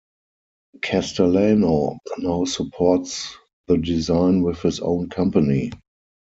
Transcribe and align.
Castellano 0.81 1.99
now 2.17 2.43
supports 2.45 3.35
the 3.67 3.77
design 3.77 4.41
with 4.41 4.59
his 4.63 4.79
own 4.79 5.09
company. 5.09 5.71